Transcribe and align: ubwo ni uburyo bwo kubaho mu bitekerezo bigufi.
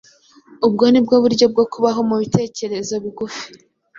ubwo 0.67 0.83
ni 0.91 0.99
uburyo 1.17 1.45
bwo 1.53 1.65
kubaho 1.71 1.99
mu 2.09 2.15
bitekerezo 2.21 2.93
bigufi. 3.03 3.45